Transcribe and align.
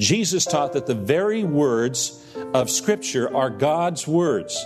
Jesus 0.00 0.46
taught 0.46 0.72
that 0.72 0.86
the 0.86 0.94
very 0.94 1.44
words 1.44 2.26
of 2.54 2.70
Scripture 2.70 3.34
are 3.36 3.50
God's 3.50 4.08
words, 4.08 4.64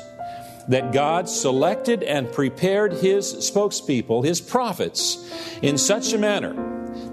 that 0.69 0.93
God 0.93 1.29
selected 1.29 2.05
and 2.05 2.33
prepared 2.33 2.93
His 2.93 3.35
spokespeople, 3.35 4.25
His 4.25 4.41
prophets, 4.41 5.29
in 5.61 5.77
such 5.77 6.13
a 6.13 6.19
manner 6.19 6.55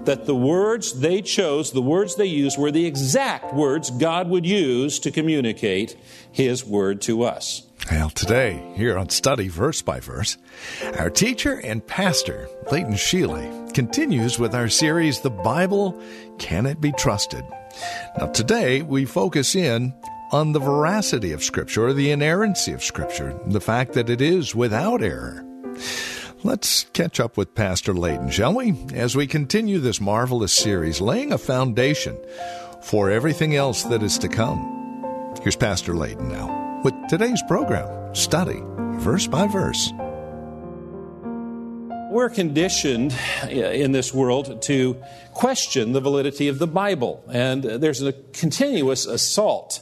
that 0.04 0.26
the 0.26 0.36
words 0.36 1.00
they 1.00 1.20
chose, 1.20 1.72
the 1.72 1.82
words 1.82 2.14
they 2.14 2.26
used, 2.26 2.58
were 2.58 2.70
the 2.70 2.86
exact 2.86 3.52
words 3.54 3.90
God 3.90 4.28
would 4.28 4.46
use 4.46 5.00
to 5.00 5.10
communicate 5.10 5.96
His 6.30 6.64
word 6.64 7.00
to 7.02 7.24
us. 7.24 7.62
Well, 7.90 8.10
today, 8.10 8.72
here 8.76 8.96
on 8.96 9.08
Study 9.08 9.48
Verse 9.48 9.82
by 9.82 9.98
Verse, 9.98 10.38
our 10.98 11.10
teacher 11.10 11.60
and 11.60 11.84
pastor, 11.84 12.48
Leighton 12.70 12.94
Sheely, 12.94 13.74
continues 13.74 14.38
with 14.38 14.54
our 14.54 14.68
series, 14.68 15.20
The 15.20 15.30
Bible 15.30 16.00
Can 16.38 16.66
It 16.66 16.80
Be 16.80 16.92
Trusted? 16.92 17.44
Now, 18.18 18.26
today 18.26 18.82
we 18.82 19.04
focus 19.04 19.54
in 19.54 19.94
on 20.32 20.52
the 20.52 20.60
veracity 20.60 21.32
of 21.32 21.44
Scripture, 21.44 21.86
or 21.86 21.92
the 21.92 22.10
inerrancy 22.10 22.72
of 22.72 22.82
Scripture, 22.82 23.38
the 23.46 23.60
fact 23.60 23.92
that 23.92 24.08
it 24.08 24.20
is 24.20 24.54
without 24.54 25.02
error. 25.02 25.44
Let's 26.42 26.84
catch 26.92 27.20
up 27.20 27.36
with 27.36 27.54
Pastor 27.54 27.94
Layton, 27.94 28.30
shall 28.30 28.54
we, 28.54 28.74
as 28.94 29.14
we 29.14 29.26
continue 29.26 29.78
this 29.78 30.00
marvelous 30.00 30.52
series, 30.52 31.00
laying 31.00 31.32
a 31.32 31.38
foundation 31.38 32.18
for 32.82 33.10
everything 33.10 33.54
else 33.54 33.84
that 33.84 34.02
is 34.02 34.18
to 34.18 34.28
come. 34.28 35.34
Here's 35.42 35.56
Pastor 35.56 35.94
Layton 35.94 36.28
now 36.28 36.80
with 36.82 36.94
today's 37.08 37.42
program, 37.46 38.14
Study 38.14 38.60
Verse 38.98 39.26
by 39.26 39.46
Verse. 39.46 39.92
We're 42.12 42.28
conditioned 42.28 43.16
uh, 43.42 43.46
in 43.48 43.92
this 43.92 44.12
world 44.12 44.60
to 44.64 45.02
question 45.32 45.92
the 45.92 46.00
validity 46.02 46.48
of 46.48 46.58
the 46.58 46.66
Bible, 46.66 47.24
and 47.32 47.64
uh, 47.64 47.78
there's 47.78 48.02
a 48.02 48.12
continuous 48.34 49.06
assault 49.06 49.80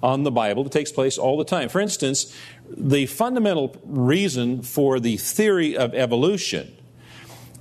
on 0.00 0.22
the 0.22 0.30
Bible 0.30 0.62
that 0.62 0.70
takes 0.70 0.92
place 0.92 1.18
all 1.18 1.36
the 1.36 1.44
time. 1.44 1.68
For 1.68 1.80
instance, 1.80 2.32
the 2.70 3.06
fundamental 3.06 3.74
reason 3.82 4.62
for 4.62 5.00
the 5.00 5.16
theory 5.16 5.76
of 5.76 5.92
evolution 5.92 6.72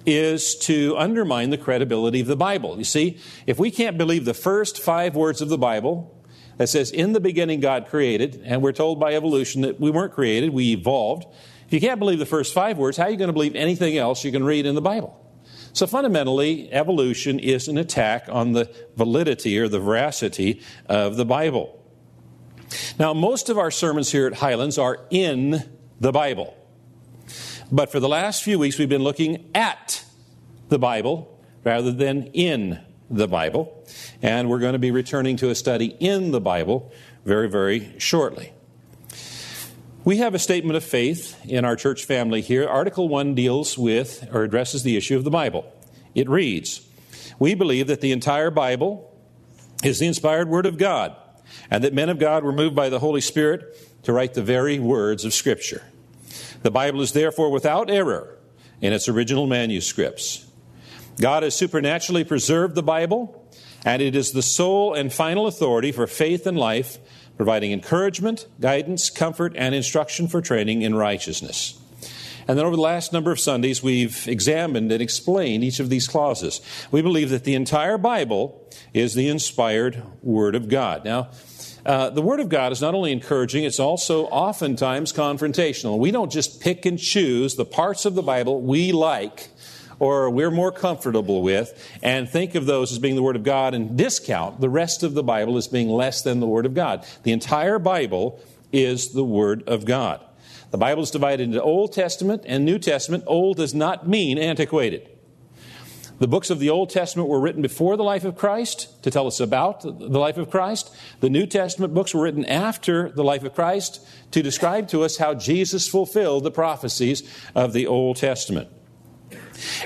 is 0.05 0.55
to 0.57 0.95
undermine 0.99 1.49
the 1.49 1.57
credibility 1.57 2.19
of 2.19 2.27
the 2.27 2.35
Bible. 2.35 2.77
You 2.77 2.83
see, 2.83 3.17
if 3.47 3.57
we 3.57 3.71
can't 3.71 3.97
believe 3.97 4.25
the 4.25 4.35
first 4.35 4.79
five 4.79 5.15
words 5.15 5.41
of 5.41 5.49
the 5.49 5.57
Bible 5.57 6.15
that 6.57 6.67
says, 6.67 6.91
In 6.91 7.13
the 7.13 7.19
beginning 7.19 7.59
God 7.59 7.87
created, 7.87 8.39
and 8.45 8.61
we're 8.61 8.71
told 8.71 8.99
by 8.99 9.15
evolution 9.15 9.63
that 9.63 9.79
we 9.79 9.89
weren't 9.89 10.13
created, 10.13 10.51
we 10.51 10.73
evolved. 10.73 11.25
If 11.71 11.75
you 11.75 11.87
can't 11.87 11.99
believe 11.99 12.19
the 12.19 12.25
first 12.25 12.53
five 12.53 12.77
words, 12.77 12.97
how 12.97 13.05
are 13.05 13.09
you 13.09 13.15
going 13.15 13.29
to 13.29 13.33
believe 13.33 13.55
anything 13.55 13.97
else 13.97 14.25
you 14.25 14.31
can 14.33 14.43
read 14.43 14.65
in 14.65 14.75
the 14.75 14.81
Bible? 14.81 15.17
So 15.71 15.87
fundamentally, 15.87 16.69
evolution 16.69 17.39
is 17.39 17.69
an 17.69 17.77
attack 17.77 18.25
on 18.27 18.51
the 18.51 18.69
validity 18.97 19.57
or 19.57 19.69
the 19.69 19.79
veracity 19.79 20.61
of 20.87 21.15
the 21.15 21.23
Bible. 21.23 21.81
Now, 22.99 23.13
most 23.13 23.47
of 23.47 23.57
our 23.57 23.71
sermons 23.71 24.11
here 24.11 24.27
at 24.27 24.33
Highlands 24.33 24.77
are 24.77 24.99
in 25.11 25.63
the 26.01 26.11
Bible. 26.11 26.53
But 27.71 27.89
for 27.89 28.01
the 28.01 28.09
last 28.09 28.43
few 28.43 28.59
weeks, 28.59 28.77
we've 28.77 28.89
been 28.89 29.05
looking 29.05 29.49
at 29.55 30.03
the 30.67 30.77
Bible 30.77 31.41
rather 31.63 31.93
than 31.93 32.23
in 32.33 32.81
the 33.09 33.29
Bible. 33.29 33.87
And 34.21 34.49
we're 34.49 34.59
going 34.59 34.73
to 34.73 34.79
be 34.79 34.91
returning 34.91 35.37
to 35.37 35.49
a 35.49 35.55
study 35.55 35.95
in 36.01 36.31
the 36.31 36.41
Bible 36.41 36.91
very, 37.23 37.47
very 37.47 37.97
shortly. 37.97 38.51
We 40.03 40.17
have 40.17 40.33
a 40.33 40.39
statement 40.39 40.75
of 40.77 40.83
faith 40.83 41.39
in 41.45 41.63
our 41.63 41.75
church 41.75 42.05
family 42.05 42.41
here. 42.41 42.67
Article 42.67 43.07
1 43.07 43.35
deals 43.35 43.77
with 43.77 44.27
or 44.33 44.41
addresses 44.41 44.81
the 44.81 44.97
issue 44.97 45.15
of 45.15 45.23
the 45.23 45.29
Bible. 45.29 45.71
It 46.15 46.27
reads 46.27 46.81
We 47.37 47.53
believe 47.53 47.85
that 47.85 48.01
the 48.01 48.11
entire 48.11 48.49
Bible 48.49 49.15
is 49.83 49.99
the 49.99 50.07
inspired 50.07 50.49
Word 50.49 50.65
of 50.65 50.79
God, 50.79 51.15
and 51.69 51.83
that 51.83 51.93
men 51.93 52.09
of 52.09 52.17
God 52.17 52.43
were 52.43 52.51
moved 52.51 52.75
by 52.75 52.89
the 52.89 52.97
Holy 52.97 53.21
Spirit 53.21 53.77
to 54.01 54.11
write 54.11 54.33
the 54.33 54.41
very 54.41 54.79
words 54.79 55.23
of 55.23 55.35
Scripture. 55.35 55.83
The 56.63 56.71
Bible 56.71 57.01
is 57.01 57.13
therefore 57.13 57.51
without 57.51 57.91
error 57.91 58.39
in 58.81 58.93
its 58.93 59.07
original 59.07 59.45
manuscripts. 59.45 60.47
God 61.19 61.43
has 61.43 61.55
supernaturally 61.55 62.23
preserved 62.23 62.73
the 62.73 62.81
Bible, 62.81 63.47
and 63.85 64.01
it 64.01 64.15
is 64.15 64.31
the 64.31 64.41
sole 64.41 64.95
and 64.95 65.13
final 65.13 65.45
authority 65.45 65.91
for 65.91 66.07
faith 66.07 66.47
and 66.47 66.57
life 66.57 66.97
providing 67.41 67.71
encouragement, 67.71 68.45
guidance, 68.59 69.09
comfort, 69.09 69.51
and 69.55 69.73
instruction 69.73 70.27
for 70.27 70.41
training 70.41 70.83
in 70.83 70.93
righteousness. 70.93 71.73
And 72.47 72.55
then 72.55 72.67
over 72.67 72.75
the 72.75 72.81
last 72.83 73.11
number 73.11 73.31
of 73.31 73.39
Sundays, 73.39 73.81
we've 73.81 74.27
examined 74.27 74.91
and 74.91 75.01
explained 75.01 75.63
each 75.63 75.79
of 75.79 75.89
these 75.89 76.07
clauses. 76.07 76.61
We 76.91 77.01
believe 77.01 77.31
that 77.31 77.43
the 77.43 77.55
entire 77.55 77.97
Bible 77.97 78.63
is 78.93 79.15
the 79.15 79.27
inspired 79.27 80.03
Word 80.21 80.53
of 80.53 80.69
God. 80.69 81.03
Now, 81.03 81.31
uh, 81.83 82.11
the 82.11 82.21
Word 82.21 82.41
of 82.41 82.49
God 82.49 82.73
is 82.73 82.79
not 82.79 82.93
only 82.93 83.11
encouraging, 83.11 83.63
it's 83.63 83.79
also 83.79 84.25
oftentimes 84.25 85.11
confrontational. 85.11 85.97
We 85.97 86.11
don't 86.11 86.31
just 86.31 86.61
pick 86.61 86.85
and 86.85 86.99
choose 86.99 87.55
the 87.55 87.65
parts 87.65 88.05
of 88.05 88.13
the 88.13 88.21
Bible 88.21 88.61
we 88.61 88.91
like 88.91 89.49
or 90.01 90.31
we're 90.31 90.49
more 90.49 90.71
comfortable 90.71 91.43
with 91.43 91.79
and 92.01 92.27
think 92.27 92.55
of 92.55 92.65
those 92.65 92.91
as 92.91 92.97
being 92.97 93.15
the 93.15 93.21
Word 93.21 93.35
of 93.35 93.43
God 93.43 93.75
and 93.75 93.95
discount 93.95 94.59
the 94.59 94.67
rest 94.67 95.03
of 95.03 95.13
the 95.13 95.21
Bible 95.21 95.57
as 95.57 95.67
being 95.67 95.89
less 95.89 96.23
than 96.23 96.39
the 96.39 96.47
Word 96.47 96.65
of 96.65 96.73
God. 96.73 97.05
The 97.21 97.31
entire 97.31 97.77
Bible 97.77 98.39
is 98.71 99.13
the 99.13 99.23
Word 99.23 99.61
of 99.67 99.85
God. 99.85 100.19
The 100.71 100.79
Bible 100.79 101.03
is 101.03 101.11
divided 101.11 101.43
into 101.43 101.61
Old 101.61 101.93
Testament 101.93 102.41
and 102.47 102.65
New 102.65 102.79
Testament. 102.79 103.25
Old 103.27 103.57
does 103.57 103.75
not 103.75 104.07
mean 104.07 104.39
antiquated. 104.39 105.07
The 106.17 106.27
books 106.27 106.49
of 106.49 106.57
the 106.57 106.71
Old 106.71 106.89
Testament 106.89 107.29
were 107.29 107.39
written 107.39 107.61
before 107.61 107.95
the 107.95 108.03
life 108.03 108.25
of 108.25 108.35
Christ 108.35 109.03
to 109.03 109.11
tell 109.11 109.27
us 109.27 109.39
about 109.39 109.81
the 109.81 110.19
life 110.19 110.37
of 110.37 110.49
Christ. 110.49 110.91
The 111.19 111.29
New 111.29 111.45
Testament 111.45 111.93
books 111.93 112.15
were 112.15 112.23
written 112.23 112.45
after 112.45 113.11
the 113.11 113.23
life 113.23 113.43
of 113.43 113.53
Christ 113.53 114.03
to 114.31 114.41
describe 114.41 114.87
to 114.87 115.03
us 115.03 115.17
how 115.17 115.35
Jesus 115.35 115.87
fulfilled 115.87 116.43
the 116.43 116.49
prophecies 116.49 117.21
of 117.53 117.73
the 117.73 117.85
Old 117.85 118.17
Testament 118.17 118.69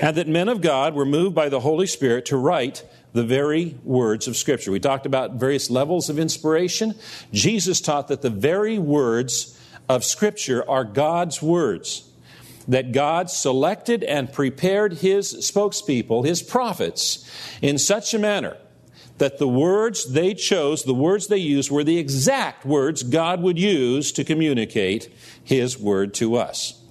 and 0.00 0.16
that 0.16 0.28
men 0.28 0.48
of 0.48 0.60
God 0.60 0.94
were 0.94 1.04
moved 1.04 1.34
by 1.34 1.48
the 1.48 1.60
Holy 1.60 1.86
Spirit 1.86 2.26
to 2.26 2.36
write 2.36 2.84
the 3.12 3.24
very 3.24 3.78
words 3.82 4.28
of 4.28 4.36
Scripture. 4.36 4.70
We 4.70 4.80
talked 4.80 5.06
about 5.06 5.32
various 5.32 5.70
levels 5.70 6.10
of 6.10 6.18
inspiration. 6.18 6.94
Jesus 7.32 7.80
taught 7.80 8.08
that 8.08 8.22
the 8.22 8.30
very 8.30 8.78
words 8.78 9.58
of 9.88 10.04
Scripture 10.04 10.68
are 10.68 10.84
God's 10.84 11.40
words, 11.40 12.10
that 12.68 12.92
God 12.92 13.30
selected 13.30 14.04
and 14.04 14.32
prepared 14.32 14.94
His 14.94 15.34
spokespeople, 15.34 16.26
His 16.26 16.42
prophets, 16.42 17.28
in 17.62 17.78
such 17.78 18.12
a 18.12 18.18
manner 18.18 18.56
that 19.18 19.38
the 19.38 19.48
words 19.48 20.12
they 20.12 20.34
chose, 20.34 20.84
the 20.84 20.94
words 20.94 21.28
they 21.28 21.38
used, 21.38 21.70
were 21.70 21.84
the 21.84 21.98
exact 21.98 22.66
words 22.66 23.02
God 23.02 23.40
would 23.40 23.58
use 23.58 24.12
to 24.12 24.24
communicate 24.24 25.08
His 25.42 25.78
word 25.78 26.12
to 26.14 26.36
us. 26.36 26.82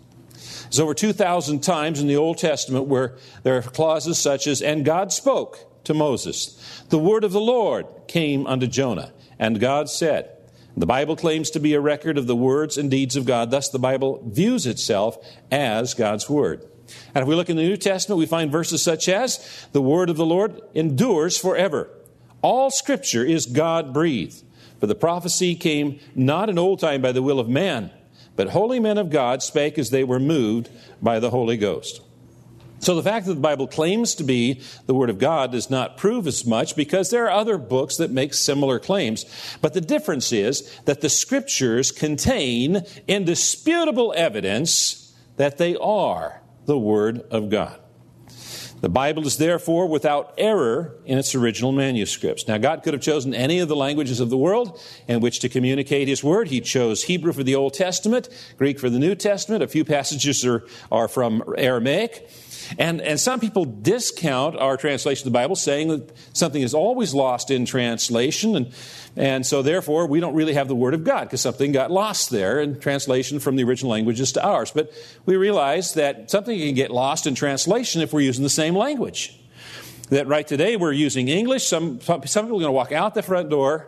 There's 0.75 0.83
over 0.83 0.93
2,000 0.93 1.63
times 1.63 2.01
in 2.01 2.07
the 2.07 2.17
Old 2.17 2.37
Testament 2.37 2.87
where 2.87 3.15
there 3.43 3.55
are 3.55 3.61
clauses 3.61 4.17
such 4.17 4.45
as, 4.45 4.61
and 4.61 4.83
God 4.83 5.13
spoke 5.13 5.57
to 5.85 5.93
Moses. 5.93 6.83
The 6.89 6.99
word 6.99 7.23
of 7.23 7.31
the 7.31 7.39
Lord 7.39 7.87
came 8.09 8.45
unto 8.45 8.67
Jonah, 8.67 9.13
and 9.39 9.61
God 9.61 9.89
said. 9.89 10.29
The 10.75 10.85
Bible 10.85 11.15
claims 11.15 11.49
to 11.51 11.61
be 11.61 11.75
a 11.75 11.79
record 11.79 12.17
of 12.17 12.27
the 12.27 12.35
words 12.35 12.77
and 12.77 12.91
deeds 12.91 13.15
of 13.15 13.25
God. 13.25 13.51
Thus, 13.51 13.69
the 13.69 13.79
Bible 13.79 14.21
views 14.27 14.65
itself 14.65 15.17
as 15.49 15.93
God's 15.93 16.29
word. 16.29 16.65
And 17.13 17.21
if 17.21 17.27
we 17.29 17.35
look 17.35 17.49
in 17.49 17.55
the 17.55 17.63
New 17.63 17.77
Testament, 17.77 18.19
we 18.19 18.25
find 18.25 18.51
verses 18.51 18.81
such 18.81 19.07
as, 19.07 19.67
The 19.71 19.81
word 19.81 20.09
of 20.09 20.17
the 20.17 20.25
Lord 20.25 20.59
endures 20.73 21.37
forever. 21.37 21.89
All 22.41 22.69
scripture 22.69 23.23
is 23.23 23.45
God 23.45 23.93
breathed. 23.93 24.43
For 24.81 24.87
the 24.87 24.93
prophecy 24.93 25.55
came 25.55 26.01
not 26.15 26.49
in 26.49 26.59
old 26.59 26.81
time 26.81 27.01
by 27.01 27.13
the 27.13 27.23
will 27.23 27.39
of 27.39 27.47
man, 27.47 27.91
but 28.35 28.49
holy 28.49 28.79
men 28.79 28.97
of 28.97 29.09
God 29.09 29.41
spake 29.41 29.77
as 29.77 29.89
they 29.89 30.03
were 30.03 30.19
moved 30.19 30.69
by 31.01 31.19
the 31.19 31.29
Holy 31.29 31.57
Ghost. 31.57 32.01
So 32.79 32.93
the 32.93 33.03
fact 33.03 33.25
that 33.25 33.33
the 33.33 33.39
Bible 33.39 33.67
claims 33.67 34.15
to 34.15 34.23
be 34.23 34.61
the 34.85 34.93
Word 34.93 35.09
of 35.09 35.17
God 35.17 35.51
does 35.51 35.69
not 35.69 35.97
prove 35.97 36.27
as 36.27 36.45
much 36.45 36.75
because 36.75 37.09
there 37.09 37.25
are 37.25 37.31
other 37.31 37.57
books 37.57 37.97
that 37.97 38.11
make 38.11 38.33
similar 38.33 38.79
claims. 38.79 39.25
But 39.61 39.73
the 39.73 39.81
difference 39.81 40.31
is 40.31 40.69
that 40.85 41.01
the 41.01 41.09
Scriptures 41.09 41.91
contain 41.91 42.83
indisputable 43.07 44.13
evidence 44.15 45.13
that 45.37 45.57
they 45.57 45.75
are 45.77 46.41
the 46.65 46.77
Word 46.77 47.21
of 47.31 47.49
God. 47.49 47.79
The 48.81 48.89
Bible 48.89 49.25
is 49.25 49.37
therefore 49.37 49.87
without 49.87 50.33
error 50.37 50.95
in 51.05 51.17
its 51.17 51.33
original 51.33 51.71
manuscripts. 51.71 52.47
Now, 52.47 52.57
God 52.57 52.83
could 52.83 52.93
have 52.93 53.01
chosen 53.01 53.33
any 53.33 53.59
of 53.59 53.67
the 53.67 53.75
languages 53.75 54.19
of 54.19 54.29
the 54.29 54.37
world 54.37 54.79
in 55.07 55.21
which 55.21 55.39
to 55.39 55.49
communicate 55.49 56.07
His 56.07 56.23
Word. 56.23 56.49
He 56.49 56.61
chose 56.61 57.03
Hebrew 57.03 57.33
for 57.33 57.43
the 57.43 57.55
Old 57.55 57.73
Testament, 57.73 58.29
Greek 58.57 58.79
for 58.79 58.89
the 58.89 58.99
New 58.99 59.15
Testament. 59.15 59.63
A 59.63 59.67
few 59.67 59.85
passages 59.85 60.45
are, 60.45 60.65
are 60.91 61.07
from 61.07 61.41
Aramaic. 61.57 62.29
And, 62.77 63.01
and 63.01 63.19
some 63.19 63.39
people 63.39 63.65
discount 63.65 64.57
our 64.57 64.77
translation 64.77 65.27
of 65.27 65.33
the 65.33 65.37
Bible, 65.37 65.55
saying 65.55 65.89
that 65.89 66.11
something 66.33 66.61
is 66.61 66.73
always 66.73 67.13
lost 67.13 67.51
in 67.51 67.65
translation, 67.65 68.55
and, 68.55 68.73
and 69.15 69.45
so 69.45 69.61
therefore 69.61 70.07
we 70.07 70.19
don't 70.19 70.35
really 70.35 70.53
have 70.53 70.67
the 70.67 70.75
Word 70.75 70.93
of 70.93 71.03
God 71.03 71.25
because 71.25 71.41
something 71.41 71.71
got 71.71 71.91
lost 71.91 72.29
there 72.29 72.59
in 72.59 72.79
translation 72.79 73.39
from 73.39 73.55
the 73.55 73.63
original 73.63 73.91
languages 73.91 74.31
to 74.33 74.45
ours. 74.45 74.71
But 74.71 74.91
we 75.25 75.35
realize 75.35 75.93
that 75.93 76.29
something 76.29 76.57
can 76.57 76.75
get 76.75 76.91
lost 76.91 77.27
in 77.27 77.35
translation 77.35 78.01
if 78.01 78.13
we're 78.13 78.21
using 78.21 78.43
the 78.43 78.49
same 78.49 78.75
language. 78.75 79.39
That 80.09 80.27
right 80.27 80.45
today 80.45 80.75
we're 80.75 80.91
using 80.91 81.29
English. 81.29 81.65
Some, 81.65 81.99
some 82.01 82.21
people 82.21 82.43
are 82.43 82.47
going 82.47 82.63
to 82.63 82.71
walk 82.71 82.91
out 82.91 83.15
the 83.15 83.23
front 83.23 83.49
door 83.49 83.87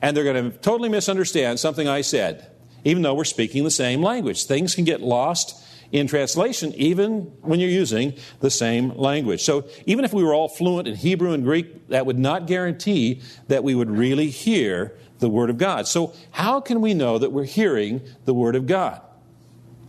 and 0.00 0.16
they're 0.16 0.24
going 0.24 0.50
to 0.50 0.58
totally 0.58 0.88
misunderstand 0.88 1.60
something 1.60 1.86
I 1.86 2.00
said, 2.00 2.50
even 2.84 3.02
though 3.02 3.14
we're 3.14 3.24
speaking 3.24 3.62
the 3.62 3.70
same 3.70 4.02
language. 4.02 4.44
Things 4.46 4.74
can 4.74 4.84
get 4.84 5.00
lost 5.00 5.62
in 5.92 6.06
translation, 6.06 6.72
even 6.74 7.20
when 7.42 7.60
you're 7.60 7.70
using 7.70 8.14
the 8.40 8.50
same 8.50 8.96
language. 8.96 9.42
So, 9.42 9.64
even 9.86 10.04
if 10.04 10.12
we 10.12 10.24
were 10.24 10.34
all 10.34 10.48
fluent 10.48 10.88
in 10.88 10.96
Hebrew 10.96 11.32
and 11.32 11.44
Greek, 11.44 11.88
that 11.88 12.06
would 12.06 12.18
not 12.18 12.46
guarantee 12.46 13.20
that 13.48 13.62
we 13.62 13.74
would 13.74 13.90
really 13.90 14.30
hear 14.30 14.96
the 15.18 15.28
Word 15.28 15.50
of 15.50 15.58
God. 15.58 15.86
So, 15.86 16.14
how 16.32 16.60
can 16.60 16.80
we 16.80 16.94
know 16.94 17.18
that 17.18 17.30
we're 17.30 17.44
hearing 17.44 18.00
the 18.24 18.34
Word 18.34 18.56
of 18.56 18.66
God? 18.66 19.02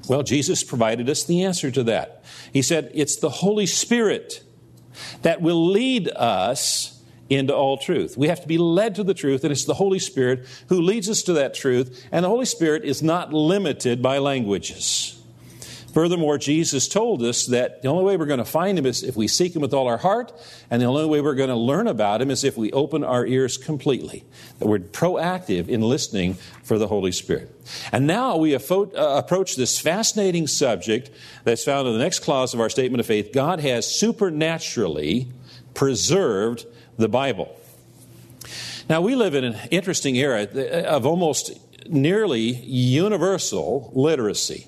Well, 0.09 0.23
Jesus 0.23 0.63
provided 0.63 1.09
us 1.09 1.23
the 1.23 1.43
answer 1.43 1.71
to 1.71 1.83
that. 1.83 2.23
He 2.51 2.61
said, 2.61 2.91
It's 2.93 3.15
the 3.15 3.29
Holy 3.29 3.65
Spirit 3.65 4.43
that 5.21 5.41
will 5.41 5.69
lead 5.69 6.09
us 6.09 7.01
into 7.29 7.55
all 7.55 7.77
truth. 7.77 8.17
We 8.17 8.27
have 8.27 8.41
to 8.41 8.47
be 8.47 8.57
led 8.57 8.95
to 8.95 9.03
the 9.03 9.13
truth, 9.13 9.45
and 9.45 9.53
it's 9.53 9.63
the 9.63 9.73
Holy 9.73 9.99
Spirit 9.99 10.45
who 10.67 10.81
leads 10.81 11.09
us 11.09 11.23
to 11.23 11.33
that 11.33 11.53
truth, 11.53 12.05
and 12.11 12.25
the 12.25 12.29
Holy 12.29 12.45
Spirit 12.45 12.83
is 12.83 13.01
not 13.01 13.33
limited 13.33 14.01
by 14.01 14.17
languages. 14.17 15.22
Furthermore, 15.93 16.39
Jesus 16.39 16.87
told 16.87 17.21
us 17.21 17.45
that 17.45 17.83
the 17.83 17.87
only 17.87 18.03
way 18.03 18.17
we're 18.17 18.25
going 18.25 18.39
to 18.39 18.45
find 18.45 18.79
him 18.79 18.85
is 18.87 19.03
if 19.03 19.15
we 19.15 19.27
seek 19.27 19.55
him 19.55 19.61
with 19.61 19.75
all 19.75 19.87
our 19.87 19.99
heart, 19.99 20.33
and 20.71 20.81
the 20.81 20.87
only 20.87 21.05
way 21.05 21.21
we're 21.21 21.35
going 21.35 21.49
to 21.49 21.55
learn 21.55 21.85
about 21.85 22.19
him 22.19 22.31
is 22.31 22.43
if 22.43 22.57
we 22.57 22.71
open 22.71 23.03
our 23.03 23.27
ears 23.27 23.57
completely. 23.57 24.25
That 24.57 24.67
we're 24.67 24.79
proactive 24.79 25.69
in 25.69 25.81
listening 25.81 26.33
for 26.63 26.79
the 26.79 26.87
Holy 26.87 27.11
Spirit. 27.11 27.55
And 27.91 28.07
now 28.07 28.37
we 28.37 28.55
uh, 28.55 28.59
approach 28.59 29.55
this 29.55 29.79
fascinating 29.79 30.47
subject 30.47 31.11
that's 31.43 31.63
found 31.63 31.87
in 31.87 31.93
the 31.93 31.99
next 31.99 32.19
clause 32.19 32.55
of 32.55 32.59
our 32.59 32.71
statement 32.71 32.99
of 32.99 33.05
faith 33.05 33.31
God 33.31 33.59
has 33.59 33.85
supernaturally 33.85 35.27
preserved 35.75 36.65
the 36.97 37.07
Bible. 37.07 37.55
Now, 38.89 39.01
we 39.01 39.15
live 39.15 39.35
in 39.35 39.43
an 39.43 39.59
interesting 39.69 40.17
era 40.17 40.43
of 40.85 41.05
almost 41.05 41.51
nearly 41.87 42.39
universal 42.39 43.91
literacy 43.93 44.67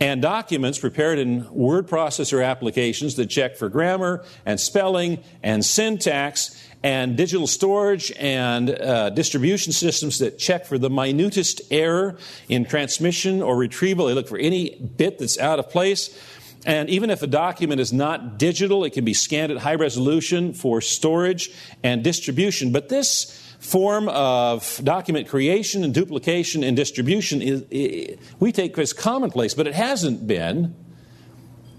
and 0.00 0.20
documents 0.20 0.78
prepared 0.78 1.18
in 1.18 1.52
word 1.52 1.86
processor 1.86 2.44
applications 2.44 3.14
that 3.16 3.26
check 3.26 3.56
for 3.56 3.68
grammar 3.68 4.24
and 4.44 4.58
spelling 4.58 5.22
and 5.42 5.64
syntax 5.64 6.60
and 6.82 7.16
digital 7.16 7.46
storage 7.46 8.12
and 8.18 8.70
uh, 8.70 9.10
distribution 9.10 9.72
systems 9.72 10.18
that 10.18 10.38
check 10.38 10.66
for 10.66 10.78
the 10.78 10.90
minutest 10.90 11.62
error 11.70 12.16
in 12.48 12.64
transmission 12.64 13.40
or 13.40 13.56
retrieval. 13.56 14.06
They 14.06 14.14
look 14.14 14.28
for 14.28 14.38
any 14.38 14.78
bit 14.78 15.18
that's 15.18 15.38
out 15.38 15.58
of 15.58 15.70
place. 15.70 16.20
And 16.66 16.88
even 16.90 17.10
if 17.10 17.22
a 17.22 17.26
document 17.26 17.80
is 17.80 17.92
not 17.92 18.38
digital, 18.38 18.84
it 18.84 18.94
can 18.94 19.04
be 19.04 19.14
scanned 19.14 19.52
at 19.52 19.58
high 19.58 19.74
resolution 19.74 20.54
for 20.54 20.80
storage 20.80 21.50
and 21.82 22.02
distribution. 22.02 22.72
But 22.72 22.88
this 22.88 23.43
form 23.64 24.10
of 24.10 24.78
document 24.84 25.26
creation 25.26 25.84
and 25.84 25.94
duplication 25.94 26.62
and 26.62 26.76
distribution 26.76 27.40
is, 27.40 28.18
we 28.38 28.52
take 28.52 28.78
as 28.78 28.92
commonplace, 28.92 29.54
but 29.54 29.66
it 29.66 29.74
hasn't 29.74 30.26
been 30.26 30.74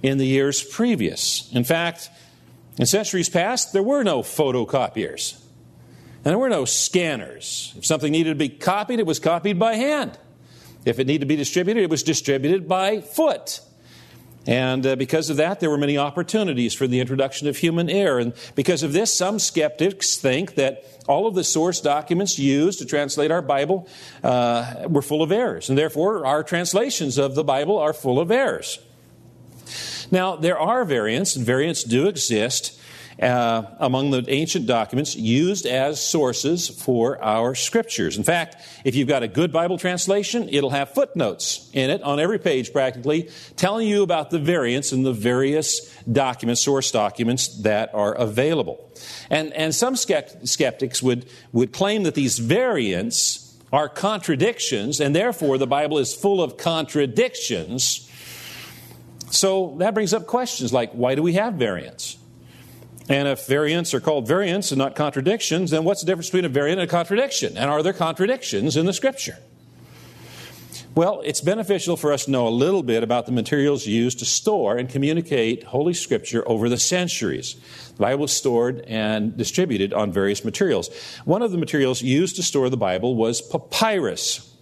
in 0.02 0.18
the 0.18 0.26
years 0.26 0.64
previous. 0.64 1.52
In 1.54 1.64
fact, 1.64 2.10
in 2.80 2.88
centuries 2.88 3.30
past, 3.30 3.72
there 3.72 3.84
were 3.84 4.04
no 4.04 4.22
photocopiers. 4.22 5.40
And 6.24 6.32
there 6.32 6.40
were 6.40 6.50
no 6.50 6.66
scanners. 6.66 7.74
If 7.78 7.86
something 7.86 8.12
needed 8.12 8.32
to 8.32 8.36
be 8.36 8.50
copied, 8.50 9.00
it 9.00 9.06
was 9.06 9.20
copied 9.20 9.60
by 9.60 9.76
hand. 9.76 10.18
If 10.86 10.98
it 10.98 11.06
needed 11.06 11.22
to 11.22 11.28
be 11.28 11.36
distributed, 11.36 11.84
it 11.84 11.90
was 11.92 12.02
distributed 12.02 12.68
by 12.68 13.02
foot. 13.02 13.60
And 14.48 14.86
uh, 14.86 14.96
because 14.96 15.30
of 15.30 15.38
that, 15.38 15.60
there 15.60 15.70
were 15.70 15.78
many 15.78 15.98
opportunities 15.98 16.74
for 16.74 16.88
the 16.88 17.00
introduction 17.00 17.48
of 17.48 17.58
human 17.58 17.90
error. 17.90 18.20
And 18.20 18.34
because 18.54 18.84
of 18.84 18.94
this, 18.94 19.16
some 19.16 19.40
skeptics 19.40 20.18
think 20.18 20.56
that 20.56 20.84
all 21.08 21.28
of 21.28 21.36
the 21.36 21.44
source 21.44 21.82
documents 21.82 22.38
used 22.38 22.80
to 22.80 22.86
translate 22.86 23.32
our 23.32 23.42
Bible 23.42 23.88
uh, 24.24 24.86
were 24.88 25.02
full 25.02 25.24
of 25.24 25.32
errors. 25.32 25.70
And 25.70 25.78
therefore, 25.78 26.26
our 26.26 26.44
translations 26.44 27.18
of 27.18 27.36
the 27.36 27.44
Bible 27.44 27.78
are 27.78 27.94
full 27.94 28.20
of 28.20 28.30
errors. 28.32 28.80
Now, 30.12 30.36
there 30.36 30.60
are 30.60 30.86
variants, 30.86 31.36
and 31.36 31.46
variants 31.46 31.84
do 31.84 32.08
exist 32.08 32.75
uh, 33.22 33.64
among 33.80 34.12
the 34.12 34.26
ancient 34.28 34.68
documents 34.68 35.16
used 35.16 35.66
as 35.66 36.06
sources 36.06 36.68
for 36.68 37.22
our 37.24 37.56
scriptures. 37.56 38.18
In 38.18 38.24
fact, 38.24 38.58
if 38.84 38.96
you've 38.96 39.08
got 39.08 39.24
a 39.24 39.28
good 39.28 39.52
Bible 39.52 39.78
translation, 39.78 40.50
it'll 40.50 40.72
have 40.72 40.94
footnotes 40.94 41.70
in 41.74 41.90
it 41.90 42.02
on 42.04 42.20
every 42.20 42.40
page 42.40 42.74
practically, 42.74 43.30
telling 43.56 43.88
you 43.88 44.04
about 44.04 44.32
the 44.32 44.40
variants 44.40 44.92
in 44.92 45.04
the 45.04 45.14
various 45.14 45.94
documents, 46.12 46.62
source 46.62 46.92
documents 46.92 47.62
that 47.62 47.94
are 47.94 48.14
available. 48.14 48.92
And, 49.30 49.54
and 49.54 49.74
some 49.74 49.96
skeptics 49.96 51.02
would, 51.02 51.26
would 51.54 51.72
claim 51.72 52.04
that 52.04 52.16
these 52.16 52.38
variants 52.38 53.58
are 53.72 53.90
contradictions, 53.90 55.00
and 55.00 55.16
therefore 55.16 55.58
the 55.58 55.68
Bible 55.68 55.98
is 55.98 56.14
full 56.14 56.42
of 56.42 56.58
contradictions. 56.58 58.10
So 59.32 59.76
that 59.80 59.94
brings 59.94 60.14
up 60.14 60.28
questions 60.28 60.72
like 60.72 60.92
why 60.92 61.16
do 61.16 61.24
we 61.24 61.34
have 61.34 61.56
variants? 61.56 62.18
And 63.08 63.28
if 63.28 63.46
variants 63.46 63.94
are 63.94 64.00
called 64.00 64.28
variants 64.28 64.72
and 64.72 64.80
not 64.80 64.96
contradictions, 64.96 65.72
then 65.72 65.84
what's 65.84 66.02
the 66.02 66.08
difference 66.08 66.28
between 66.28 66.46
a 66.46 66.50
variant 66.50 66.80
and 66.80 66.90
a 66.90 66.92
contradiction? 66.92 67.56
And 67.58 67.70
are 67.70 67.84
there 67.84 67.94
contradictions 67.94 68.76
in 68.76 68.86
the 68.86 68.94
Scripture? 68.94 69.38
Well, 70.96 71.22
it's 71.26 71.42
beneficial 71.42 71.98
for 71.98 72.14
us 72.14 72.24
to 72.26 72.32
know 72.32 72.48
a 72.48 72.50
little 72.50 72.82
bit 72.82 73.04
about 73.04 73.26
the 73.26 73.34
materials 73.34 73.86
used 73.86 74.20
to 74.20 74.26
store 74.26 74.78
and 74.78 74.90
communicate 74.90 75.64
Holy 75.64 75.94
Scripture 75.94 76.48
over 76.48 76.70
the 76.70 76.78
centuries. 76.78 77.58
The 77.98 78.02
Bible 78.02 78.22
was 78.22 78.32
stored 78.32 78.80
and 78.88 79.36
distributed 79.36 79.94
on 79.94 80.14
various 80.14 80.46
materials. 80.46 80.90
One 81.26 81.42
of 81.42 81.52
the 81.52 81.58
materials 81.58 82.02
used 82.02 82.38
to 82.38 82.44
store 82.44 82.70
the 82.70 82.78
Bible 82.78 83.14
was 83.16 83.42
papyrus. 83.42 84.56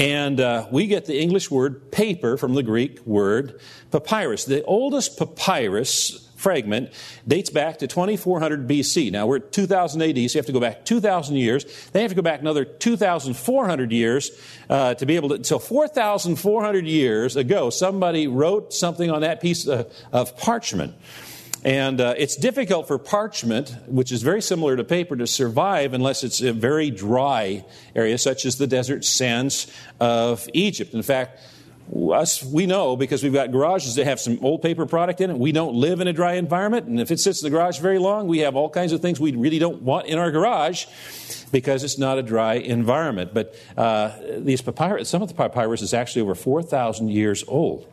And 0.00 0.40
uh, 0.40 0.66
we 0.72 0.88
get 0.88 1.06
the 1.06 1.20
English 1.20 1.48
word 1.48 1.92
paper 1.92 2.36
from 2.36 2.54
the 2.54 2.64
Greek 2.64 2.98
word 3.06 3.60
papyrus. 3.92 4.44
The 4.44 4.64
oldest 4.64 5.16
papyrus 5.16 6.23
fragment 6.44 6.92
dates 7.26 7.48
back 7.48 7.78
to 7.78 7.86
2400 7.86 8.68
BC. 8.68 9.10
Now 9.10 9.26
we're 9.26 9.36
at 9.36 9.50
2000 9.50 10.02
AD, 10.02 10.14
so 10.14 10.20
you 10.20 10.28
have 10.38 10.44
to 10.44 10.52
go 10.52 10.60
back 10.60 10.84
2,000 10.84 11.36
years. 11.36 11.64
Then 11.90 12.00
you 12.00 12.04
have 12.04 12.10
to 12.10 12.16
go 12.16 12.20
back 12.20 12.40
another 12.40 12.66
2,400 12.66 13.90
years 13.90 14.30
uh, 14.68 14.92
to 14.92 15.06
be 15.06 15.16
able 15.16 15.30
to. 15.30 15.42
So 15.42 15.58
4,400 15.58 16.86
years 16.86 17.36
ago, 17.36 17.70
somebody 17.70 18.28
wrote 18.28 18.74
something 18.74 19.10
on 19.10 19.22
that 19.22 19.40
piece 19.40 19.66
of, 19.66 19.90
of 20.12 20.36
parchment. 20.36 20.94
And 21.64 21.98
uh, 21.98 22.12
it's 22.18 22.36
difficult 22.36 22.88
for 22.88 22.98
parchment, 22.98 23.74
which 23.86 24.12
is 24.12 24.22
very 24.22 24.42
similar 24.42 24.76
to 24.76 24.84
paper, 24.84 25.16
to 25.16 25.26
survive 25.26 25.94
unless 25.94 26.22
it's 26.22 26.42
a 26.42 26.52
very 26.52 26.90
dry 26.90 27.64
area, 27.96 28.18
such 28.18 28.44
as 28.44 28.58
the 28.58 28.66
desert 28.66 29.06
sands 29.06 29.72
of 29.98 30.46
Egypt. 30.52 30.92
In 30.92 31.02
fact, 31.02 31.40
us, 31.92 32.42
we 32.42 32.66
know 32.66 32.96
because 32.96 33.22
we've 33.22 33.32
got 33.32 33.52
garages 33.52 33.94
that 33.96 34.04
have 34.04 34.18
some 34.18 34.38
old 34.42 34.62
paper 34.62 34.86
product 34.86 35.20
in 35.20 35.30
it. 35.30 35.38
We 35.38 35.52
don't 35.52 35.74
live 35.74 36.00
in 36.00 36.08
a 36.08 36.12
dry 36.12 36.34
environment, 36.34 36.86
and 36.86 37.00
if 37.00 37.10
it 37.10 37.20
sits 37.20 37.42
in 37.42 37.46
the 37.46 37.56
garage 37.56 37.78
very 37.78 37.98
long, 37.98 38.26
we 38.26 38.38
have 38.38 38.56
all 38.56 38.70
kinds 38.70 38.92
of 38.92 39.00
things 39.00 39.20
we 39.20 39.32
really 39.32 39.58
don't 39.58 39.82
want 39.82 40.06
in 40.06 40.18
our 40.18 40.30
garage 40.30 40.86
because 41.52 41.84
it's 41.84 41.98
not 41.98 42.18
a 42.18 42.22
dry 42.22 42.54
environment. 42.54 43.34
But 43.34 43.54
uh, 43.76 44.12
these 44.38 44.62
papyrus, 44.62 45.08
some 45.08 45.22
of 45.22 45.28
the 45.28 45.34
papyrus 45.34 45.82
is 45.82 45.94
actually 45.94 46.22
over 46.22 46.34
4,000 46.34 47.10
years 47.10 47.44
old. 47.46 47.86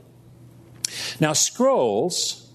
Now, 1.20 1.34
scrolls 1.34 2.50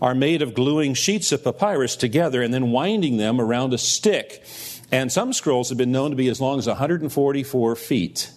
are 0.00 0.14
made 0.14 0.42
of 0.42 0.54
gluing 0.54 0.94
sheets 0.94 1.32
of 1.32 1.42
papyrus 1.42 1.96
together 1.96 2.42
and 2.42 2.52
then 2.52 2.70
winding 2.70 3.16
them 3.16 3.40
around 3.40 3.72
a 3.72 3.78
stick. 3.78 4.44
And 4.92 5.10
some 5.10 5.32
scrolls 5.32 5.70
have 5.70 5.78
been 5.78 5.90
known 5.90 6.10
to 6.10 6.16
be 6.16 6.28
as 6.28 6.40
long 6.40 6.58
as 6.58 6.66
144 6.66 7.76
feet. 7.76 8.30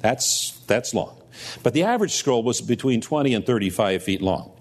That's, 0.00 0.50
that's 0.66 0.92
long. 0.92 1.16
But 1.62 1.74
the 1.74 1.82
average 1.82 2.12
scroll 2.12 2.42
was 2.42 2.60
between 2.60 3.00
20 3.00 3.34
and 3.34 3.44
35 3.44 4.02
feet 4.02 4.22
long. 4.22 4.52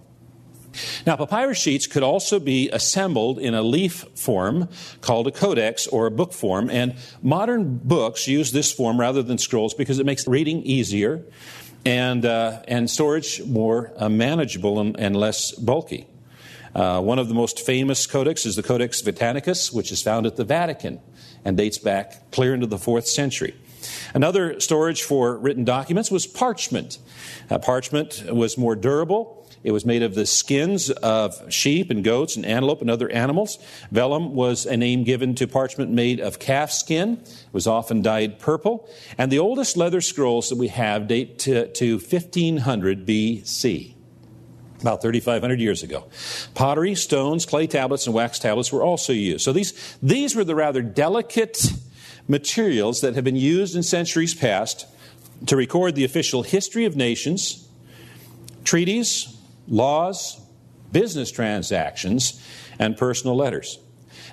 Now, 1.06 1.16
papyrus 1.16 1.58
sheets 1.58 1.88
could 1.88 2.04
also 2.04 2.40
be 2.40 2.70
assembled 2.70 3.40
in 3.40 3.54
a 3.54 3.62
leaf 3.62 4.06
form 4.16 4.68
called 5.02 5.28
a 5.28 5.32
codex 5.32 5.88
or 5.88 6.06
a 6.06 6.12
book 6.12 6.34
form, 6.34 6.70
and 6.70 6.96
modern 7.22 7.78
books 7.78 8.28
use 8.28 8.52
this 8.52 8.72
form 8.72 9.00
rather 9.00 9.24
than 9.24 9.38
scrolls 9.38 9.74
because 9.74 10.00
it 10.00 10.06
makes 10.06 10.28
reading 10.28 10.62
easier 10.64 11.24
and, 11.86 12.26
uh, 12.26 12.62
and 12.68 12.90
storage 12.90 13.44
more 13.44 13.94
uh, 13.98 14.10
manageable 14.10 14.80
and, 14.80 15.00
and 15.00 15.16
less 15.16 15.52
bulky. 15.52 16.08
Uh, 16.74 17.00
one 17.00 17.20
of 17.20 17.30
the 17.30 17.34
most 17.34 17.66
famous 17.66 18.06
codex 18.06 18.46
is 18.46 18.58
the 18.58 18.64
Codex 18.64 19.02
Vaticanus, 19.02 19.72
which 19.72 19.94
is 19.94 20.02
found 20.02 20.26
at 20.26 20.36
the 20.36 20.44
Vatican 20.44 21.00
and 21.46 21.56
dates 21.56 21.78
back 21.78 22.32
clear 22.32 22.54
into 22.54 22.68
the 22.68 22.78
fourth 22.78 23.08
century. 23.08 23.56
Another 24.14 24.60
storage 24.60 25.04
for 25.04 25.38
written 25.38 25.64
documents 25.64 26.12
was 26.12 26.26
parchment. 26.28 26.98
Uh, 27.50 27.60
parchment 27.60 28.24
was 28.32 28.58
more 28.58 28.76
durable. 28.76 29.46
It 29.64 29.72
was 29.72 29.84
made 29.84 30.04
of 30.04 30.14
the 30.14 30.28
skins 30.28 30.92
of 30.92 31.52
sheep 31.52 31.90
and 31.90 32.04
goats 32.04 32.36
and 32.36 32.46
antelope 32.46 32.82
and 32.82 32.90
other 32.90 33.10
animals. 33.10 33.58
Vellum 33.92 34.36
was 34.36 34.68
a 34.68 34.78
name 34.78 35.04
given 35.04 35.34
to 35.36 35.48
parchment 35.48 35.90
made 35.90 36.20
of 36.20 36.38
calf 36.38 36.72
skin. 36.72 37.14
It 37.24 37.48
was 37.52 37.66
often 37.66 38.04
dyed 38.04 38.38
purple. 38.38 38.88
And 39.18 39.32
the 39.32 39.40
oldest 39.40 39.76
leather 39.76 40.02
scrolls 40.02 40.50
that 40.50 40.60
we 40.60 40.68
have 40.68 41.08
date 41.08 41.40
to, 41.40 41.68
to 41.74 41.94
1500 41.94 43.08
BC 43.08 43.96
about 44.82 45.02
3,500 45.02 45.60
years 45.60 45.82
ago. 45.82 46.06
Pottery, 46.54 46.94
stones, 46.94 47.48
clay 47.48 47.66
tablets, 47.66 48.06
and 48.06 48.14
wax 48.14 48.38
tablets 48.38 48.72
were 48.72 48.84
also 48.84 49.14
used. 49.14 49.44
So 49.44 49.52
these, 49.52 49.98
these 50.04 50.36
were 50.36 50.44
the 50.44 50.54
rather 50.54 50.84
delicate 50.84 51.58
materials 52.28 53.02
that 53.02 53.16
have 53.16 53.24
been 53.24 53.36
used 53.36 53.76
in 53.76 53.84
centuries 53.84 54.34
past 54.34 54.88
to 55.46 55.56
record 55.56 55.96
the 55.96 56.04
official 56.04 56.44
history 56.44 56.86
of 56.86 56.96
nations, 56.96 57.68
treaties, 58.64 59.36
laws, 59.68 60.40
business 60.92 61.32
transactions, 61.32 62.42
and 62.80 62.98
personal 62.98 63.36
letters. 63.36 63.80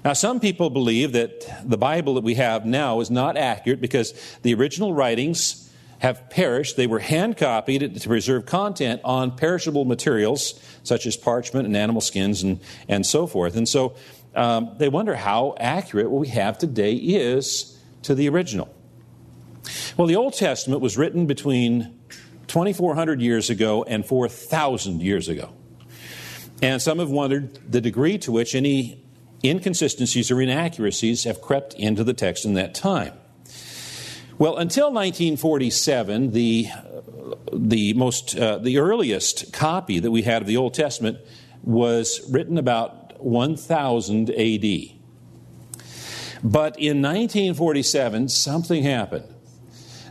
Now, 0.04 0.14
some 0.14 0.40
people 0.40 0.70
believe 0.70 1.12
that 1.12 1.68
the 1.68 1.78
Bible 1.78 2.14
that 2.14 2.24
we 2.24 2.34
have 2.34 2.66
now 2.66 3.00
is 3.00 3.10
not 3.10 3.36
accurate 3.36 3.80
because 3.80 4.12
the 4.42 4.54
original 4.54 4.94
writings 4.94 5.70
have 6.00 6.28
perished. 6.30 6.76
They 6.76 6.88
were 6.88 6.98
hand 6.98 7.36
copied 7.36 8.00
to 8.00 8.08
preserve 8.08 8.46
content 8.46 9.00
on 9.04 9.36
perishable 9.36 9.84
materials 9.84 10.60
such 10.82 11.06
as 11.06 11.16
parchment 11.16 11.66
and 11.66 11.76
animal 11.76 12.00
skins 12.00 12.42
and, 12.42 12.58
and 12.88 13.06
so 13.06 13.28
forth. 13.28 13.54
And 13.54 13.68
so 13.68 13.94
um, 14.34 14.74
they 14.78 14.88
wonder 14.88 15.14
how 15.14 15.54
accurate 15.60 16.10
what 16.10 16.20
we 16.20 16.28
have 16.28 16.58
today 16.58 16.94
is 16.94 17.78
to 18.02 18.14
the 18.14 18.28
original. 18.28 18.74
Well, 19.96 20.06
the 20.06 20.16
Old 20.16 20.34
Testament 20.34 20.80
was 20.80 20.96
written 20.96 21.26
between 21.26 21.98
2,400 22.48 23.20
years 23.20 23.50
ago 23.50 23.84
and 23.84 24.04
4,000 24.04 25.00
years 25.00 25.28
ago. 25.28 25.52
And 26.60 26.80
some 26.80 26.98
have 26.98 27.10
wondered 27.10 27.58
the 27.70 27.80
degree 27.80 28.18
to 28.18 28.32
which 28.32 28.54
any 28.54 29.02
inconsistencies 29.44 30.30
or 30.30 30.40
inaccuracies 30.40 31.24
have 31.24 31.40
crept 31.40 31.74
into 31.74 32.04
the 32.04 32.14
text 32.14 32.44
in 32.44 32.54
that 32.54 32.74
time. 32.74 33.14
Well, 34.38 34.56
until 34.56 34.86
1947, 34.86 36.30
the, 36.30 36.68
the, 37.52 37.94
most, 37.94 38.36
uh, 38.36 38.58
the 38.58 38.78
earliest 38.78 39.52
copy 39.52 39.98
that 39.98 40.10
we 40.10 40.22
had 40.22 40.42
of 40.42 40.48
the 40.48 40.56
Old 40.56 40.74
Testament 40.74 41.18
was 41.62 42.20
written 42.30 42.58
about 42.58 43.22
1000 43.22 44.30
AD. 44.30 45.01
But 46.42 46.78
in 46.78 47.00
1947, 47.02 48.28
something 48.28 48.82
happened. 48.82 49.32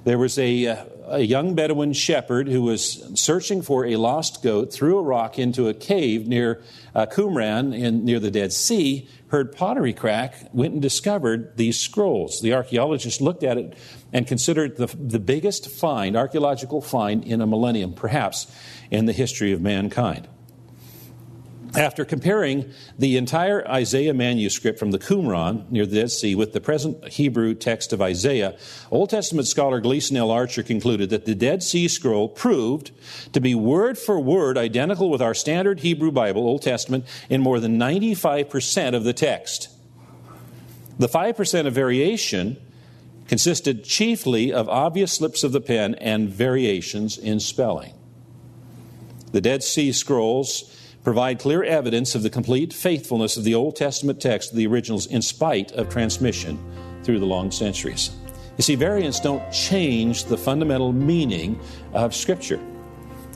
There 0.06 0.18
was 0.18 0.40
a, 0.40 0.68
uh, 0.68 0.86
a 1.08 1.20
young 1.20 1.56
Bedouin 1.56 1.94
shepherd 1.94 2.48
who 2.48 2.62
was 2.62 3.04
searching 3.20 3.62
for 3.62 3.86
a 3.86 3.98
lost 3.98 4.42
goat, 4.42 4.74
threw 4.74 4.98
a 4.98 5.04
rock 5.04 5.38
into 5.38 5.68
a 5.68 5.74
cave 5.74 6.28
near 6.28 6.64
uh, 6.96 7.06
Qumran, 7.06 7.78
in, 7.78 8.06
near 8.06 8.20
the 8.20 8.32
Dead 8.32 8.54
Sea, 8.54 9.08
heard 9.28 9.52
pottery 9.52 9.94
crack, 9.94 10.36
went 10.54 10.74
and 10.74 10.82
discovered 10.82 11.56
these 11.58 11.80
scrolls. 11.80 12.40
The 12.42 12.54
archaeologist 12.54 13.22
looked 13.22 13.44
at 13.44 13.58
it 13.58 13.76
and 14.14 14.26
considered 14.26 14.78
the, 14.78 14.88
the 14.88 15.20
biggest 15.20 15.70
find, 15.70 16.16
archaeological 16.16 16.82
find 16.82 17.24
in 17.26 17.42
a 17.42 17.48
millennium, 17.48 17.94
perhaps 17.94 18.48
in 18.90 19.06
the 19.06 19.14
history 19.14 19.52
of 19.52 19.62
mankind. 19.62 20.28
After 21.76 22.04
comparing 22.04 22.74
the 23.00 23.16
entire 23.16 23.66
Isaiah 23.66 24.14
manuscript 24.14 24.78
from 24.78 24.92
the 24.92 25.00
Qumran 25.00 25.72
near 25.72 25.86
the 25.86 25.96
Dead 25.96 26.12
Sea 26.12 26.36
with 26.36 26.52
the 26.52 26.60
present 26.60 27.08
Hebrew 27.08 27.54
text 27.54 27.94
of 27.94 28.02
Isaiah, 28.02 28.58
Old 28.92 29.10
Testament 29.10 29.48
scholar 29.48 29.80
Gleason 29.80 30.18
L. 30.18 30.32
Archer 30.32 30.64
concluded 30.64 31.10
that 31.12 31.26
the 31.26 31.34
Dead 31.34 31.64
Sea 31.64 31.88
Scroll 31.88 32.28
proved 32.28 32.92
to 33.32 33.40
be 33.40 33.56
word 33.56 33.98
for 33.98 34.20
word 34.20 34.58
identical 34.58 35.10
with 35.10 35.22
our 35.22 35.34
standard 35.34 35.80
Hebrew 35.80 36.12
Bible, 36.12 36.42
Old 36.42 36.62
Testament, 36.62 37.06
in 37.30 37.40
more 37.40 37.62
than 37.62 37.80
95% 37.80 38.94
of 38.94 39.06
the 39.06 39.14
text. 39.14 39.70
The 41.00 41.08
5% 41.08 41.68
of 41.68 41.74
variation 41.74 42.58
consisted 43.30 43.86
chiefly 43.86 44.52
of 44.52 44.68
obvious 44.68 45.14
slips 45.14 45.42
of 45.42 45.54
the 45.54 45.62
pen 45.62 45.96
and 45.96 46.28
variations 46.28 47.18
in 47.18 47.40
spelling. 47.40 47.94
The 49.32 49.40
Dead 49.40 49.64
Sea 49.64 49.94
Scrolls 49.94 50.78
provide 51.04 51.40
clear 51.40 51.64
evidence 51.64 52.16
of 52.16 52.24
the 52.24 52.30
complete 52.30 52.74
faithfulness 52.74 53.38
of 53.38 53.44
the 53.44 53.56
Old 53.56 53.76
Testament 53.76 54.22
text 54.22 54.50
to 54.50 54.56
the 54.56 54.68
originals 54.68 55.08
in 55.08 55.22
spite 55.22 55.72
of 55.74 55.90
transmission 55.90 56.60
through 57.04 57.20
the 57.20 57.26
long 57.26 57.52
centuries. 57.52 58.12
You 58.58 58.64
see, 58.64 58.76
variants 58.76 59.20
don't 59.20 59.52
change 59.52 60.26
the 60.26 60.38
fundamental 60.38 60.94
meaning 60.94 61.60
of 61.94 62.14
Scripture. 62.14 62.60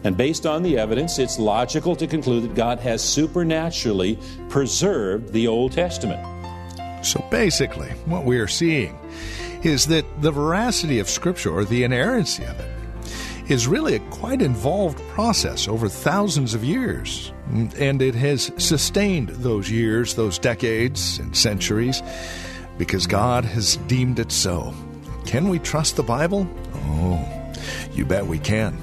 And 0.04 0.16
based 0.16 0.46
on 0.46 0.62
the 0.62 0.78
evidence, 0.78 1.18
it's 1.18 1.40
logical 1.40 1.96
to 1.96 2.06
conclude 2.06 2.44
that 2.44 2.54
God 2.54 2.80
has 2.80 3.02
supernaturally 3.02 4.20
preserved 4.50 5.34
the 5.34 5.48
Old 5.48 5.72
Testament. 5.72 6.24
So 7.04 7.26
basically, 7.32 7.90
what 8.06 8.24
we 8.24 8.38
are 8.38 8.48
seeing 8.48 9.00
is 9.64 9.88
that 9.88 10.06
the 10.22 10.32
veracity 10.32 11.00
of 11.00 11.10
Scripture, 11.10 11.50
or 11.50 11.66
the 11.66 11.84
inerrancy 11.84 12.44
of 12.44 12.60
it, 12.60 12.70
is 13.48 13.68
really 13.68 13.96
a 13.96 14.00
quite 14.10 14.42
involved 14.42 15.00
process 15.10 15.68
over 15.68 15.88
thousands 15.88 16.54
of 16.54 16.64
years. 16.64 17.32
And 17.78 18.02
it 18.02 18.16
has 18.16 18.52
sustained 18.58 19.30
those 19.30 19.70
years, 19.70 20.16
those 20.16 20.40
decades 20.40 21.20
and 21.20 21.36
centuries, 21.38 22.02
because 22.78 23.06
God 23.06 23.46
has 23.46 23.78
deemed 23.88 24.20
it 24.20 24.32
so. 24.32 24.74
Can 25.26 25.50
we 25.50 25.60
trust 25.60 25.96
the 25.96 26.04
Bible? 26.04 26.48
Oh, 26.74 27.54
you 27.94 28.06
bet 28.06 28.26
we 28.26 28.40
can. 28.40 28.78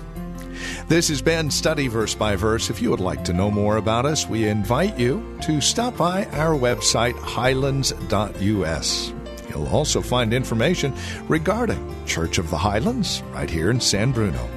This 0.88 1.08
has 1.08 1.22
been 1.22 1.50
Study 1.50 1.88
Verse 1.88 2.14
by 2.14 2.36
Verse. 2.36 2.70
If 2.70 2.80
you 2.82 2.90
would 2.90 3.00
like 3.00 3.24
to 3.24 3.32
know 3.32 3.50
more 3.50 3.76
about 3.78 4.06
us, 4.06 4.28
we 4.28 4.46
invite 4.46 4.98
you 4.98 5.38
to 5.42 5.60
stop 5.60 5.96
by 5.96 6.26
our 6.26 6.54
website, 6.56 7.18
highlands.us. 7.18 9.12
You'll 9.52 9.68
also 9.68 10.00
find 10.00 10.32
information 10.32 10.94
regarding 11.28 12.06
Church 12.06 12.38
of 12.38 12.50
the 12.50 12.56
Highlands 12.56 13.22
right 13.32 13.50
here 13.50 13.70
in 13.70 13.80
San 13.80 14.12
Bruno. 14.12 14.48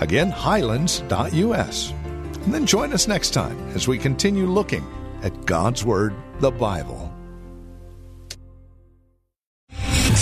Again, 0.00 0.30
highlands.us. 0.30 1.92
And 2.44 2.54
then 2.54 2.66
join 2.66 2.92
us 2.92 3.06
next 3.06 3.30
time 3.30 3.58
as 3.74 3.86
we 3.86 3.98
continue 3.98 4.46
looking 4.46 4.86
at 5.22 5.44
God's 5.44 5.84
Word, 5.84 6.14
the 6.40 6.50
Bible. 6.50 7.12